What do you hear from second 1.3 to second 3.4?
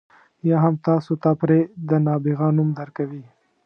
پرې د نابغه نوم درکوي.